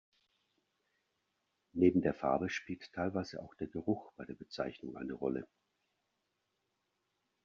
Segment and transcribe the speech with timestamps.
[1.73, 5.47] Neben der Farbe spielt teilweise auch der Geruch bei der Bezeichnung eine Rolle.